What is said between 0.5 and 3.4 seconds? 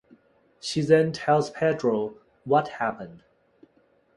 She then tells Pedro what happened.